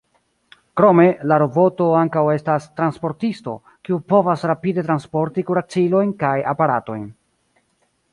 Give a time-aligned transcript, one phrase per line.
[0.79, 3.53] Krome, la roboto ankaŭ estas "transportisto",
[3.89, 7.05] kiu povas rapide transporti kuracilojn kaj aparatojn.